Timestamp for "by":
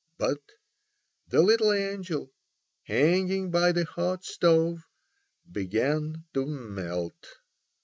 3.51-3.71